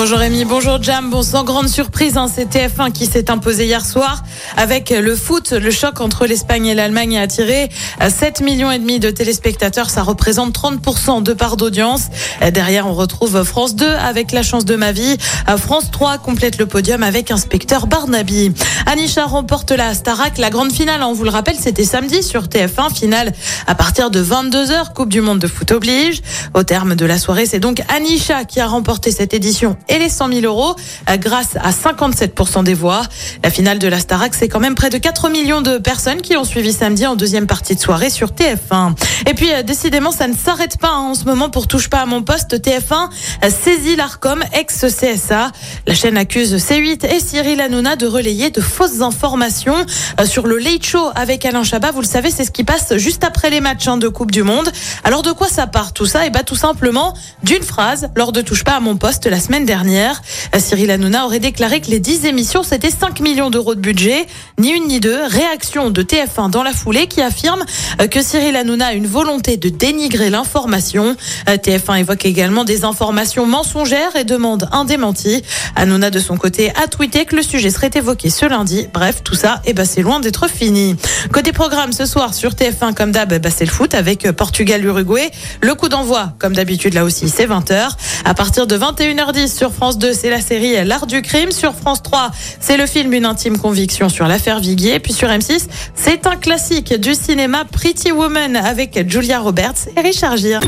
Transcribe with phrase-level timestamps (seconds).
[0.00, 1.10] Bonjour Rémi, bonjour Jam.
[1.10, 4.22] Bon, sans grande surprise, hein, c'est TF1 qui s'est imposé hier soir
[4.56, 5.50] avec le foot.
[5.50, 7.68] Le choc entre l'Espagne et l'Allemagne a attiré
[8.08, 9.90] 7 millions et demi de téléspectateurs.
[9.90, 12.10] Ça représente 30% de part d'audience.
[12.52, 15.16] Derrière, on retrouve France 2 avec La chance de ma vie.
[15.56, 18.52] France 3 complète le podium avec Inspecteur Barnaby.
[18.86, 20.38] Anisha remporte la Starac.
[20.38, 22.94] La grande finale, on vous le rappelle, c'était samedi sur TF1.
[22.94, 23.32] Finale
[23.66, 24.94] à partir de 22h.
[24.94, 26.22] Coupe du monde de foot oblige.
[26.54, 30.08] Au terme de la soirée, c'est donc Anisha qui a remporté cette édition et les
[30.08, 30.74] 100 000 euros
[31.08, 33.02] euh, grâce à 57% des voix.
[33.42, 36.36] La finale de la Starac, c'est quand même près de 4 millions de personnes qui
[36.36, 38.94] ont suivi samedi en deuxième partie de soirée sur TF1.
[39.26, 42.00] Et puis, euh, décidément, ça ne s'arrête pas hein, en ce moment pour Touche pas
[42.00, 42.58] à mon poste.
[42.58, 43.08] TF1
[43.44, 45.50] euh, saisit l'ARCOM, ex-CSA.
[45.86, 49.76] La chaîne accuse C8 et Cyril Hanouna de relayer de fausses informations
[50.24, 51.90] sur le Late Show avec Alain Chabat.
[51.90, 54.42] Vous le savez, c'est ce qui passe juste après les matchs hein, de Coupe du
[54.42, 54.70] Monde.
[55.04, 56.24] Alors, de quoi ça part tout ça?
[56.24, 59.40] Et eh bien, tout simplement d'une phrase lors de Touche pas à mon poste la
[59.40, 60.22] semaine dernière.
[60.58, 64.26] Cyril Hanouna aurait déclaré que les 10 émissions, c'était 5 millions d'euros de budget.
[64.58, 65.26] Ni une ni deux.
[65.26, 67.62] Réaction de TF1 dans la foulée qui affirme
[68.10, 71.16] que Cyril Hanouna a une volonté de dénigrer l'information.
[71.46, 75.42] TF1 évoque également des informations mensongères et demande un démenti.
[75.76, 78.88] Hanouna, de son côté, a tweeté que le sujet serait évoqué ce lundi.
[78.94, 80.96] Bref, tout ça, eh ben, c'est loin d'être fini.
[81.30, 85.30] Côté programme, ce soir, sur TF1, comme d'hab, eh ben, c'est le foot avec Portugal-Uruguay.
[85.60, 87.90] Le coup d'envoi, comme d'habitude, là aussi, c'est 20h.
[88.24, 91.50] À partir de 21h10 sur France 2, c'est la série L'Art du crime.
[91.50, 95.00] Sur France 3, c'est le film Une intime conviction sur l'affaire Viguier.
[95.00, 100.36] Puis sur M6, c'est un classique du cinéma Pretty Woman avec Julia Roberts et Richard
[100.36, 100.62] Gere.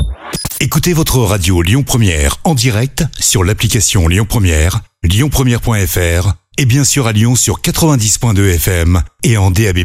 [0.58, 7.06] Écoutez votre radio Lyon Première en direct sur l'application Lyon Première, lyonpremière.fr et bien sûr
[7.06, 9.84] à Lyon sur 90.2 FM et en DAB+.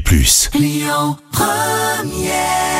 [0.56, 2.75] Lyon Première